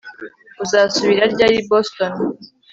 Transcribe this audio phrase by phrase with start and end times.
[0.63, 2.11] Uzasubira ryari i Boston